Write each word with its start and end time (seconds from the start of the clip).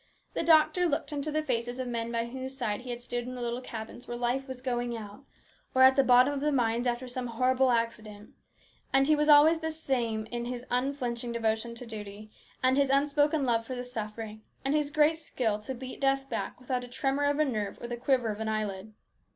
The 0.33 0.41
doctor 0.41 0.87
looked 0.87 1.11
into 1.13 1.31
the 1.31 1.43
faces 1.43 1.79
of 1.79 1.87
men 1.87 2.11
by 2.11 2.25
whose 2.25 2.57
side 2.57 2.81
he 2.81 2.89
had 2.89 3.01
stood 3.01 3.27
in 3.27 3.35
the 3.35 3.41
little 3.43 3.61
cabins 3.61 4.07
where 4.07 4.17
life 4.17 4.47
was 4.47 4.59
going 4.59 4.97
out, 4.97 5.25
or 5.75 5.83
at 5.83 5.95
the 5.95 6.03
bottom 6.03 6.33
of 6.33 6.39
the 6.39 6.51
mines 6.51 6.87
after 6.87 7.07
some 7.07 7.27
horrible 7.27 7.69
accident, 7.69 8.31
and 8.91 9.05
he 9.05 9.15
was 9.15 9.29
always 9.29 9.59
the 9.59 9.69
same 9.69 10.25
in 10.31 10.45
his 10.45 10.65
unflinching 10.71 11.31
devotion 11.33 11.75
to 11.75 11.85
duty, 11.85 12.31
and 12.63 12.77
his 12.77 12.89
unspoken 12.89 13.45
love 13.45 13.63
for 13.63 13.75
the 13.75 13.83
suffering, 13.83 14.41
and 14.65 14.73
his 14.73 14.89
great 14.89 15.19
skill 15.19 15.59
to 15.59 15.75
beat 15.75 16.01
death 16.01 16.27
back 16.27 16.59
without 16.59 16.83
a 16.83 16.87
tremor 16.87 17.25
of 17.25 17.37
a 17.37 17.45
nerve 17.45 17.77
or 17.79 17.85
the 17.85 17.95
quiver 17.95 18.29
of 18.29 18.39
an 18.39 18.49
eyelid. 18.49 18.95